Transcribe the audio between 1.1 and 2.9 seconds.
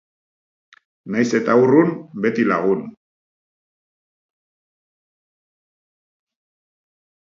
Nahiz eta urrun, beti lagun